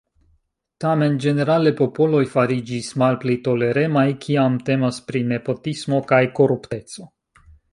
[0.83, 7.11] Tamen ĝenerale popoloj fariĝis malpli toleremaj, kiam temas pri nepotismo kaj korupteco.